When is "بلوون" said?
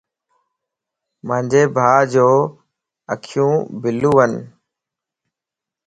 3.81-4.33